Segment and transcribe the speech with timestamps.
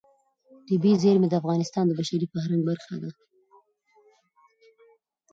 [0.67, 3.09] طبیعي زیرمې د افغانستان د بشري فرهنګ برخه ده.